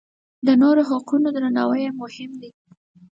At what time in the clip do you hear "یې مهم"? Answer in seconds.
1.85-2.31